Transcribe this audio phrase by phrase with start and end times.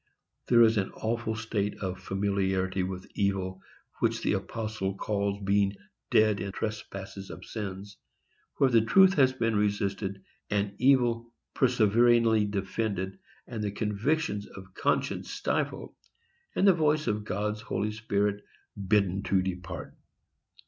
[0.47, 3.61] There is an awful state of familiarity with evil
[3.99, 5.75] which the apostle calls being
[6.09, 7.97] "dead in trespasses and sins,"
[8.55, 15.93] where truth has been resisted, and evil perseveringly defended, and the convictions of conscience stifled,
[16.55, 18.43] and the voice of God's Holy Spirit
[18.87, 19.95] bidden to depart.